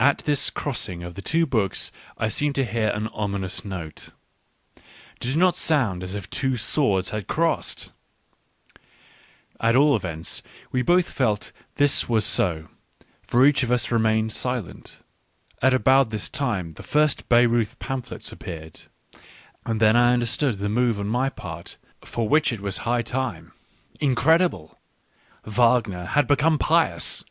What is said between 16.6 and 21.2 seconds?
the first Bayreuth Pamphlets appeared: and I then understood the move on